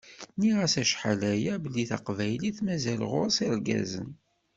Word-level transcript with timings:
Nniɣ-as 0.35 0.75
acḥal 0.81 1.21
aya 1.33 1.53
belli 1.63 1.83
taqbaylit 1.89 2.57
mazal 2.65 3.01
ɣur-s 3.11 3.37
irgazen 3.45 4.09